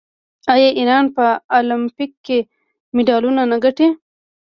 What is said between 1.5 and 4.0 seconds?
المپیک کې مډالونه نه ګټي؟